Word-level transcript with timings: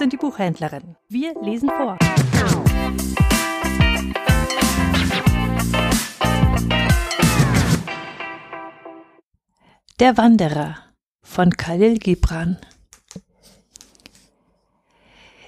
und 0.00 0.12
die 0.12 0.16
Buchhändlerin. 0.16 0.96
Wir 1.08 1.34
lesen 1.40 1.68
vor. 1.68 1.98
Der 10.00 10.16
Wanderer 10.16 10.76
von 11.22 11.50
Khalil 11.50 11.98
Gibran 11.98 12.58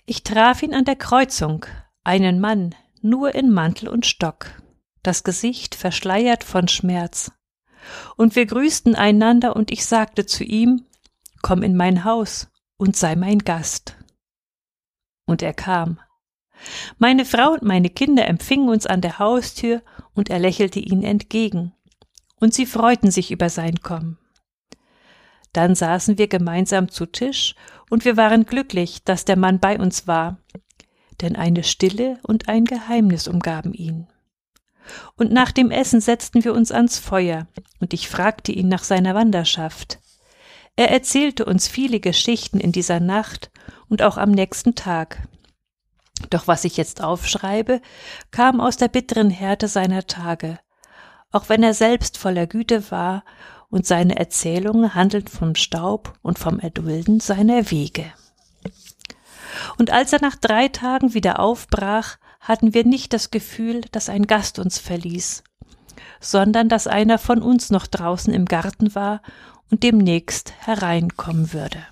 Ich 0.07 0.23
traf 0.23 0.63
ihn 0.63 0.75
an 0.75 0.85
der 0.85 0.97
Kreuzung, 0.97 1.67
einen 2.05 2.41
Mann, 2.41 2.75
nur 3.03 3.35
in 3.35 3.51
Mantel 3.51 3.89
und 3.89 4.07
Stock, 4.07 4.47
das 5.03 5.25
Gesicht 5.25 5.75
verschleiert 5.75 6.45
von 6.45 6.69
Schmerz. 6.69 7.33
Und 8.17 8.37
wir 8.37 8.47
grüßten 8.47 8.95
einander 8.95 9.57
und 9.57 9.71
ich 9.71 9.85
sagte 9.85 10.25
zu 10.25 10.45
ihm, 10.45 10.87
Komm 11.43 11.63
in 11.63 11.77
mein 11.77 12.05
Haus 12.05 12.49
und 12.79 12.97
sei 12.97 13.17
mein 13.17 13.41
Gast. 13.41 13.97
Und 15.27 15.43
er 15.43 15.55
kam. 15.55 16.01
Meine 16.99 17.25
Frau 17.25 17.53
und 17.53 17.63
meine 17.63 17.91
Kinder 17.91 18.27
empfingen 18.27 18.69
uns 18.69 18.87
an 18.87 19.01
der 19.01 19.19
Haustür 19.19 19.83
und 20.15 20.31
er 20.31 20.39
lächelte 20.39 20.81
ihnen 20.81 21.03
entgegen. 21.03 21.73
Und 22.41 22.55
sie 22.55 22.67
freuten 22.67 23.11
sich 23.11 23.31
über 23.31 23.49
sein 23.49 23.81
Kommen. 23.81 24.19
Dann 25.53 25.75
saßen 25.75 26.19
wir 26.19 26.29
gemeinsam 26.29 26.89
zu 26.91 27.07
Tisch 27.07 27.55
und 27.91 28.05
wir 28.05 28.17
waren 28.17 28.45
glücklich, 28.45 29.05
dass 29.05 29.25
der 29.25 29.37
Mann 29.37 29.61
bei 29.61 29.79
uns 29.79 30.07
war, 30.07 30.39
denn 31.21 31.37
eine 31.37 31.63
Stille 31.63 32.19
und 32.23 32.49
ein 32.49 32.65
Geheimnis 32.65 33.29
umgaben 33.29 33.73
ihn. 33.73 34.09
Und 35.17 35.33
nach 35.33 35.53
dem 35.53 35.71
Essen 35.71 36.01
setzten 36.01 36.45
wir 36.45 36.53
uns 36.53 36.73
ans 36.73 36.99
Feuer, 36.99 37.47
und 37.81 37.95
ich 37.95 38.09
fragte 38.09 38.53
ihn 38.53 38.69
nach 38.69 38.85
seiner 38.85 39.15
Wanderschaft. 39.15 40.01
Er 40.77 40.91
erzählte 40.91 41.45
uns 41.45 41.69
viele 41.69 42.01
Geschichten 42.01 42.59
in 42.59 42.73
dieser 42.73 43.01
Nacht 43.01 43.51
und 43.89 44.03
auch 44.03 44.17
am 44.17 44.31
nächsten 44.31 44.75
Tag. 44.75 45.29
Doch 46.31 46.47
was 46.47 46.65
ich 46.65 46.77
jetzt 46.77 47.03
aufschreibe, 47.03 47.81
kam 48.31 48.61
aus 48.61 48.77
der 48.77 48.89
bitteren 48.89 49.31
Härte 49.31 49.69
seiner 49.69 50.07
Tage, 50.07 50.59
auch 51.33 51.49
wenn 51.49 51.63
er 51.63 51.75
selbst 51.75 52.19
voller 52.19 52.47
Güte 52.47 52.91
war 52.91 53.25
und 53.69 53.87
seine 53.87 54.17
Erzählungen 54.17 54.95
handeln 54.95 55.27
vom 55.27 55.55
Staub 55.55 56.15
und 56.23 56.39
vom 56.39 56.61
Erdulden 56.61 57.21
seiner 57.21 57.71
Wege. 57.71 58.13
Und 59.79 59.91
als 59.91 60.13
er 60.13 60.21
nach 60.21 60.37
drei 60.37 60.69
Tagen 60.69 61.15
wieder 61.15 61.41
aufbrach, 61.41 62.19
hatten 62.41 62.75
wir 62.75 62.85
nicht 62.85 63.13
das 63.13 63.31
Gefühl, 63.31 63.83
dass 63.93 64.09
ein 64.09 64.27
Gast 64.27 64.59
uns 64.59 64.79
verließ, 64.79 65.43
sondern 66.21 66.69
dass 66.69 66.87
einer 66.87 67.19
von 67.19 67.43
uns 67.43 67.71
noch 67.71 67.87
draußen 67.87 68.33
im 68.33 68.45
Garten 68.45 68.95
war 68.95 69.23
und 69.71 69.83
demnächst 69.83 70.53
hereinkommen 70.67 71.53
würde. 71.53 71.85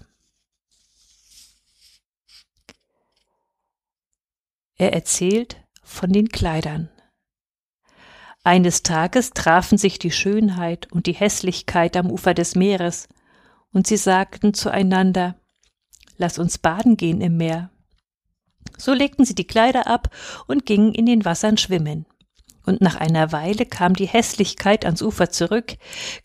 Er 4.83 4.93
erzählt 4.93 5.59
von 5.85 6.13
den 6.13 6.31
Kleidern. 6.31 6.91
Eines 8.43 8.83
Tages 8.83 9.31
trafen 9.31 9.79
sich 9.79 10.01
die 10.01 10.11
Schönheit 10.11 10.91
und 10.91 11.07
die 11.07 11.13
Hässlichkeit 11.13 11.97
am 11.97 12.11
Ufer 12.11 12.35
des 12.35 12.57
Meeres, 12.57 13.07
und 13.73 13.87
sie 13.87 13.97
sagten 13.97 14.55
zueinander 14.55 15.37
Lass 16.17 16.41
uns 16.41 16.59
baden 16.59 16.97
gehen 16.97 17.21
im 17.21 17.37
Meer. 17.37 17.71
So 18.77 18.93
legten 18.93 19.25
sie 19.25 19.37
die 19.37 19.47
Kleider 19.47 19.87
ab 19.87 20.13
und 20.49 20.67
gingen 20.67 20.93
in 20.93 21.07
den 21.07 21.25
Wassern 21.25 21.59
schwimmen. 21.59 22.05
Und 22.67 22.81
nach 22.81 22.97
einer 22.97 23.31
Weile 23.31 23.67
kam 23.67 23.95
die 23.95 24.09
Hässlichkeit 24.09 24.85
ans 24.85 25.01
Ufer 25.01 25.31
zurück, 25.31 25.77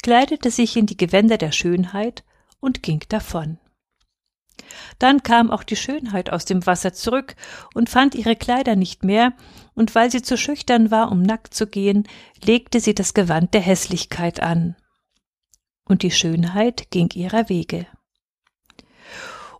kleidete 0.01 0.49
sich 0.49 0.77
in 0.77 0.87
die 0.87 0.97
Gewänder 0.97 1.37
der 1.37 1.51
Schönheit 1.51 2.23
und 2.59 2.81
ging 2.81 3.03
davon. 3.07 3.59
Dann 4.99 5.23
kam 5.23 5.51
auch 5.51 5.63
die 5.63 5.75
Schönheit 5.75 6.31
aus 6.31 6.45
dem 6.45 6.65
Wasser 6.65 6.93
zurück 6.93 7.35
und 7.73 7.89
fand 7.89 8.15
ihre 8.15 8.35
Kleider 8.35 8.75
nicht 8.75 9.03
mehr, 9.03 9.33
und 9.75 9.93
weil 9.93 10.09
sie 10.09 10.21
zu 10.21 10.37
schüchtern 10.37 10.89
war, 10.89 11.11
um 11.11 11.21
nackt 11.21 11.53
zu 11.53 11.67
gehen, 11.67 12.07
legte 12.43 12.79
sie 12.79 12.95
das 12.95 13.13
Gewand 13.13 13.53
der 13.53 13.61
Hässlichkeit 13.61 14.41
an. 14.41 14.75
Und 15.85 16.01
die 16.01 16.11
Schönheit 16.11 16.89
ging 16.89 17.09
ihrer 17.13 17.49
Wege. 17.49 17.85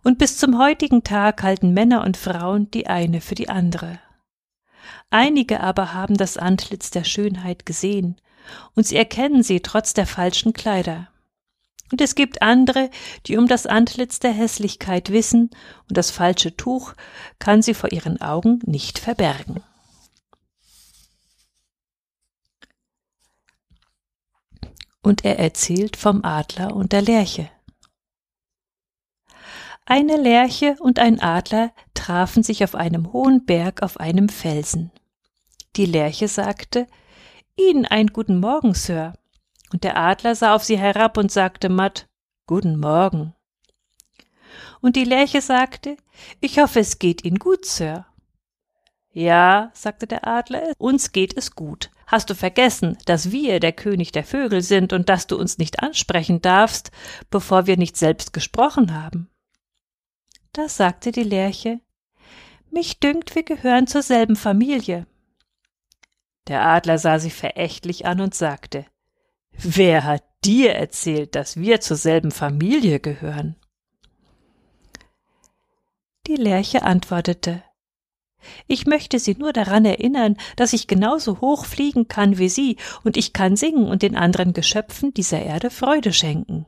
Und 0.02 0.18
bis 0.18 0.38
zum 0.38 0.58
heutigen 0.58 1.04
Tag 1.04 1.42
halten 1.42 1.72
Männer 1.72 2.04
und 2.04 2.16
Frauen 2.16 2.70
die 2.70 2.86
eine 2.86 3.20
für 3.20 3.34
die 3.34 3.48
andere. 3.48 4.00
Einige 5.10 5.60
aber 5.60 5.94
haben 5.94 6.16
das 6.16 6.36
Antlitz 6.36 6.90
der 6.90 7.04
Schönheit 7.04 7.64
gesehen, 7.64 8.20
und 8.74 8.86
sie 8.86 8.96
erkennen 8.96 9.42
sie 9.42 9.60
trotz 9.60 9.94
der 9.94 10.06
falschen 10.06 10.52
Kleider. 10.52 11.08
Und 11.90 12.00
es 12.00 12.14
gibt 12.14 12.42
andere, 12.42 12.90
die 13.26 13.36
um 13.36 13.46
das 13.46 13.66
Antlitz 13.66 14.18
der 14.18 14.32
Hässlichkeit 14.32 15.10
wissen, 15.10 15.50
und 15.88 15.96
das 15.96 16.10
falsche 16.10 16.56
Tuch 16.56 16.94
kann 17.38 17.62
sie 17.62 17.74
vor 17.74 17.92
ihren 17.92 18.20
Augen 18.20 18.60
nicht 18.64 18.98
verbergen. 18.98 19.62
Und 25.02 25.24
er 25.24 25.38
erzählt 25.38 25.96
vom 25.96 26.24
Adler 26.24 26.76
und 26.76 26.92
der 26.92 27.02
Lerche. 27.02 27.50
Eine 29.86 30.18
Lerche 30.18 30.76
und 30.80 30.98
ein 30.98 31.18
Adler 31.18 31.72
trafen 31.94 32.42
sich 32.42 32.62
auf 32.62 32.74
einem 32.74 33.14
hohen 33.14 33.46
Berg 33.46 33.82
auf 33.82 33.98
einem 33.98 34.28
Felsen. 34.28 34.90
Die 35.76 35.86
Lerche 35.86 36.28
sagte 36.28 36.86
Ihnen 37.56 37.86
einen 37.86 38.08
guten 38.08 38.38
Morgen, 38.38 38.74
Sir. 38.74 39.14
Und 39.72 39.84
der 39.84 39.96
Adler 39.96 40.34
sah 40.34 40.54
auf 40.54 40.64
sie 40.64 40.78
herab 40.78 41.16
und 41.16 41.30
sagte 41.30 41.68
matt 41.68 42.08
Guten 42.46 42.78
Morgen. 42.78 43.34
Und 44.80 44.96
die 44.96 45.04
Lerche 45.04 45.42
sagte 45.42 45.96
Ich 46.40 46.58
hoffe, 46.58 46.80
es 46.80 46.98
geht 46.98 47.24
Ihnen 47.24 47.38
gut, 47.38 47.66
Sir. 47.66 48.06
Ja, 49.12 49.70
sagte 49.74 50.06
der 50.06 50.26
Adler, 50.26 50.72
uns 50.78 51.12
geht 51.12 51.36
es 51.36 51.54
gut. 51.54 51.90
Hast 52.06 52.30
du 52.30 52.34
vergessen, 52.34 52.96
dass 53.04 53.32
wir 53.32 53.60
der 53.60 53.72
König 53.72 54.12
der 54.12 54.24
Vögel 54.24 54.62
sind 54.62 54.92
und 54.92 55.08
dass 55.08 55.26
du 55.26 55.36
uns 55.36 55.58
nicht 55.58 55.82
ansprechen 55.82 56.40
darfst, 56.40 56.90
bevor 57.28 57.66
wir 57.66 57.76
nicht 57.76 57.96
selbst 57.96 58.32
gesprochen 58.32 58.94
haben? 58.94 59.28
Da 60.52 60.68
sagte 60.68 61.12
die 61.12 61.24
Lerche 61.24 61.80
Mich 62.70 63.00
dünkt, 63.00 63.34
wir 63.34 63.42
gehören 63.42 63.86
zur 63.86 64.02
selben 64.02 64.36
Familie. 64.36 65.06
Der 66.46 66.64
Adler 66.64 66.96
sah 66.96 67.18
sie 67.18 67.30
verächtlich 67.30 68.06
an 68.06 68.20
und 68.20 68.34
sagte 68.34 68.86
Wer 69.60 70.04
hat 70.04 70.22
dir 70.44 70.74
erzählt, 70.74 71.34
dass 71.34 71.56
wir 71.56 71.80
zur 71.80 71.96
selben 71.96 72.30
Familie 72.30 73.00
gehören? 73.00 73.56
Die 76.28 76.36
Lerche 76.36 76.82
antwortete 76.82 77.64
Ich 78.68 78.86
möchte 78.86 79.18
Sie 79.18 79.34
nur 79.34 79.52
daran 79.52 79.84
erinnern, 79.84 80.36
dass 80.54 80.72
ich 80.74 80.86
genauso 80.86 81.40
hoch 81.40 81.64
fliegen 81.64 82.06
kann 82.06 82.38
wie 82.38 82.48
Sie, 82.48 82.76
und 83.02 83.16
ich 83.16 83.32
kann 83.32 83.56
singen 83.56 83.88
und 83.88 84.02
den 84.02 84.14
anderen 84.14 84.52
Geschöpfen 84.52 85.12
dieser 85.12 85.42
Erde 85.42 85.70
Freude 85.70 86.12
schenken. 86.12 86.66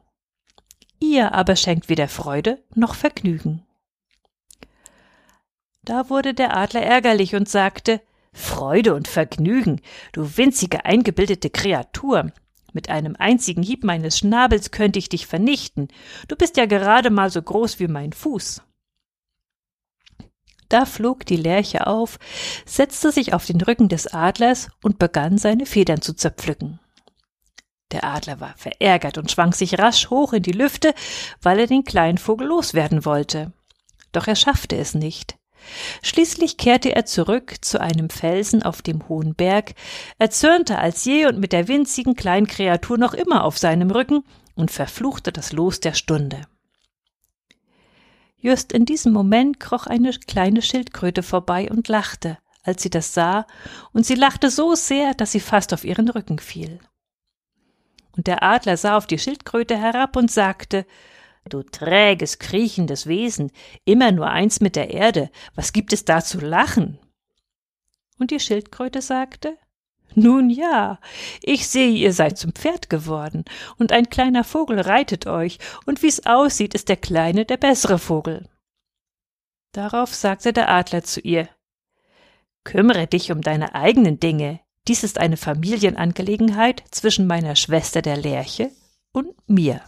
Ihr 0.99 1.33
aber 1.33 1.55
schenkt 1.55 1.89
weder 1.89 2.09
Freude 2.09 2.63
noch 2.75 2.95
Vergnügen. 2.95 3.65
Da 5.83 6.11
wurde 6.11 6.35
der 6.35 6.57
Adler 6.57 6.83
ärgerlich 6.83 7.37
und 7.37 7.49
sagte 7.49 8.01
Freude 8.33 8.95
und 8.95 9.07
Vergnügen, 9.07 9.81
du 10.13 10.37
winzige 10.37 10.85
eingebildete 10.85 11.51
Kreatur. 11.51 12.33
Mit 12.73 12.89
einem 12.89 13.17
einzigen 13.19 13.63
Hieb 13.63 13.85
meines 13.85 14.19
Schnabels 14.19 14.71
könnte 14.71 14.99
ich 14.99 15.09
dich 15.09 15.27
vernichten. 15.27 15.89
Du 16.29 16.37
bist 16.37 16.57
ja 16.57 16.67
gerade 16.67 17.11
mal 17.11 17.31
so 17.31 17.43
groß 17.43 17.81
wie 17.81 17.89
mein 17.89 18.13
Fuß. 18.13 18.63
Da 20.69 20.87
flog 20.87 21.27
die 21.27 21.37
Lerche 21.37 21.89
auf, 21.89 22.19
setzte 22.65 23.11
sich 23.11 23.35
auf 23.35 23.45
den 23.45 23.61
Rücken 23.61 23.89
des 23.89 24.07
Adlers 24.07 24.69
und 24.83 25.01
begann 25.01 25.37
seine 25.37 25.67
Federn 25.67 26.01
zu 26.01 26.15
zerpflücken. 26.15 26.79
Der 27.91 28.05
Adler 28.05 28.39
war 28.39 28.55
verärgert 28.57 29.19
und 29.19 29.33
schwang 29.33 29.53
sich 29.53 29.81
rasch 29.81 30.11
hoch 30.11 30.33
in 30.33 30.45
die 30.45 30.53
Lüfte, 30.53 30.95
weil 31.43 31.59
er 31.59 31.67
den 31.67 31.85
kleinen 31.85 32.19
Vogel 32.19 32.47
loswerden 32.47 33.05
wollte. 33.05 33.53
Doch 34.13 34.29
er 34.29 34.37
schaffte 34.37 34.77
es 34.77 34.95
nicht. 34.95 35.40
Schließlich 36.03 36.57
kehrte 36.57 36.95
er 36.95 37.05
zurück 37.05 37.57
zu 37.61 37.81
einem 37.81 38.11
Felsen 38.11 38.63
auf 38.63 38.83
dem 38.83 39.09
hohen 39.09 39.35
Berg, 39.35 39.75
erzürnte 40.19 40.79
als 40.79 41.05
je 41.05 41.27
und 41.27 41.39
mit 41.39 41.53
der 41.53 41.69
winzigen 41.69 42.15
kleinen 42.15 42.47
Kreatur 42.47 42.99
noch 42.99 43.15
immer 43.15 43.45
auf 43.45 43.59
seinem 43.59 43.91
Rücken 43.91 44.25
und 44.55 44.71
verfluchte 44.71 45.33
das 45.33 45.53
Los 45.53 45.81
der 45.81 45.95
Stunde. 45.95 46.43
Just 48.39 48.73
in 48.73 48.87
diesem 48.87 49.13
Moment 49.13 49.61
kroch 49.61 49.87
eine 49.87 50.13
kleine 50.13 50.63
Schildkröte 50.63 51.23
vorbei 51.23 51.71
und 51.71 51.89
lachte, 51.89 52.39
als 52.63 52.83
sie 52.83 52.91
das 52.91 53.13
sah, 53.13 53.47
und 53.93 54.07
sie 54.07 54.15
lachte 54.15 54.51
so 54.51 54.75
sehr, 54.75 55.15
dass 55.15 55.33
sie 55.33 55.41
fast 55.41 55.75
auf 55.75 55.85
ihren 55.85 56.09
Rücken 56.09 56.39
fiel. 56.39 56.81
Und 58.17 58.27
der 58.27 58.43
Adler 58.43 58.77
sah 58.77 58.97
auf 58.97 59.07
die 59.07 59.19
Schildkröte 59.19 59.77
herab 59.77 60.17
und 60.17 60.31
sagte 60.31 60.87
Du 61.51 61.65
träges, 61.65 62.39
kriechendes 62.39 63.07
Wesen, 63.07 63.51
immer 63.85 64.13
nur 64.13 64.29
eins 64.29 64.61
mit 64.61 64.77
der 64.77 64.91
Erde, 64.91 65.31
was 65.57 65.73
gibt 65.73 65.93
es 65.93 66.05
da 66.05 66.23
zu 66.23 66.39
lachen? 66.39 66.99
Und 68.19 68.31
die 68.31 68.39
Schildkröte 68.39 69.03
sagte 69.03 69.59
Nun 70.15 70.49
ja, 70.49 71.01
ich 71.43 71.67
sehe, 71.67 71.91
ihr 71.91 72.13
seid 72.13 72.39
zum 72.39 72.53
Pferd 72.53 72.89
geworden, 72.89 73.45
und 73.79 73.91
ein 73.91 74.09
kleiner 74.09 74.45
Vogel 74.45 74.81
reitet 74.81 75.27
euch, 75.27 75.59
und 75.87 76.03
wie's 76.03 76.25
aussieht, 76.25 76.75
ist 76.75 76.89
der 76.89 76.97
Kleine 76.97 77.45
der 77.45 77.57
bessere 77.57 77.99
Vogel. 77.99 78.49
Darauf 79.73 80.15
sagte 80.15 80.53
der 80.53 80.71
Adler 80.71 81.03
zu 81.03 81.21
ihr 81.21 81.49
Kümmere 82.63 83.09
dich 83.09 83.33
um 83.33 83.41
deine 83.41 83.75
eigenen 83.75 84.21
Dinge, 84.21 84.61
dies 84.87 85.03
ist 85.03 85.19
eine 85.19 85.37
Familienangelegenheit 85.37 86.85
zwischen 86.93 87.27
meiner 87.27 87.57
Schwester 87.57 88.03
der 88.03 88.17
Lerche 88.17 88.71
und 89.13 89.35
mir. 89.49 89.81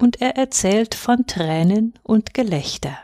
Und 0.00 0.22
er 0.22 0.36
erzählt 0.36 0.94
von 0.94 1.26
Tränen 1.26 1.92
und 2.02 2.32
Gelächter. 2.32 2.98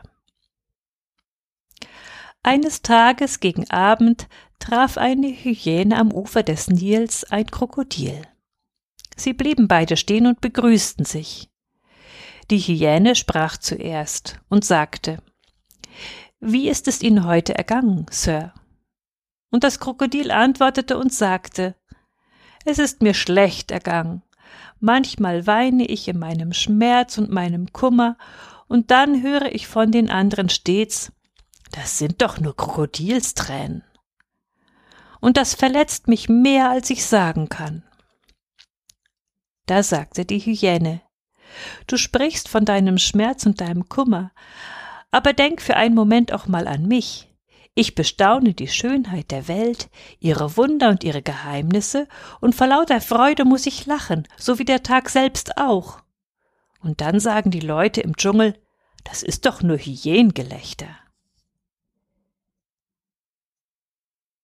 Eines 2.43 2.81
Tages 2.81 3.41
gegen 3.41 3.69
Abend 3.71 4.29
traf 4.61 4.97
eine 4.97 5.29
Hyäne 5.29 5.99
am 5.99 6.11
Ufer 6.11 6.43
des 6.43 6.69
Nils 6.69 7.25
ein 7.25 7.47
Krokodil. 7.47 8.23
Sie 9.15 9.35
blieben 9.35 9.69
beide 9.69 9.99
stehen 9.99 10.27
und 10.27 10.41
begrüßten 10.41 11.05
sich. 11.05 11.51
Die 12.51 12.61
Hyäne 12.61 13.15
sprach 13.15 13.59
zuerst 13.59 14.41
und 14.49 14.65
sagte 14.65 15.19
Wie 16.41 16.71
ist 16.71 16.89
es 16.89 17.03
Ihnen 17.03 17.27
heute 17.27 17.55
ergangen, 17.59 18.07
Sir? 18.11 18.55
Und 19.51 19.65
das 19.65 19.81
Krokodil 19.81 20.31
antwortete 20.31 20.97
und 20.97 21.13
sagte 21.13 21.75
Es 22.65 22.79
ist 22.79 23.03
mir 23.03 23.13
schlecht 23.13 23.71
ergangen. 23.71 24.23
Manchmal 24.81 25.47
weine 25.47 25.87
ich 25.87 26.09
in 26.09 26.19
meinem 26.19 26.53
Schmerz 26.53 27.19
und 27.19 27.31
meinem 27.31 27.73
Kummer, 27.73 28.17
und 28.69 28.91
dann 28.91 29.23
höre 29.23 29.55
ich 29.55 29.69
von 29.69 29.93
den 29.93 30.11
anderen 30.11 30.49
stets 30.49 31.13
Das 31.73 31.99
sind 31.99 32.21
doch 32.23 32.41
nur 32.41 32.57
Krokodilstränen. 32.57 33.85
Und 35.21 35.37
das 35.37 35.55
verletzt 35.55 36.09
mich 36.09 36.29
mehr, 36.29 36.71
als 36.71 36.91
ich 36.91 37.07
sagen 37.07 37.49
kann. 37.49 37.83
Da 39.67 39.83
sagte 39.83 40.25
die 40.25 40.41
Hyäne 40.41 41.01
Du 41.87 41.97
sprichst 41.97 42.49
von 42.49 42.65
deinem 42.65 42.99
Schmerz 42.99 43.47
und 43.47 43.61
deinem 43.61 43.89
Kummer, 43.89 44.33
aber 45.11 45.33
denk 45.33 45.63
für 45.63 45.77
einen 45.77 45.95
Moment 45.95 46.33
auch 46.33 46.47
mal 46.47 46.67
an 46.67 46.87
mich. 46.87 47.26
Ich 47.79 47.95
bestaune 47.95 48.55
die 48.55 48.69
Schönheit 48.69 49.31
der 49.31 49.49
Welt, 49.49 49.91
ihre 50.19 50.57
Wunder 50.57 50.89
und 50.89 51.05
ihre 51.05 51.21
Geheimnisse, 51.21 52.09
und 52.41 52.55
vor 52.55 52.69
lauter 52.69 53.03
Freude 53.03 53.45
muss 53.45 53.67
ich 53.67 53.85
lachen, 53.85 54.27
so 54.39 54.59
wie 54.59 54.65
der 54.65 54.83
Tag 54.83 55.11
selbst 55.11 55.59
auch. 55.59 56.01
Und 56.81 57.03
dann 57.03 57.21
sagen 57.21 57.51
die 57.51 57.61
Leute 57.61 58.01
im 58.01 58.17
Dschungel, 58.17 58.55
das 59.05 59.23
ist 59.23 59.45
doch 59.45 59.63
nur 59.63 59.77
Hyänengelächter. 59.77 60.89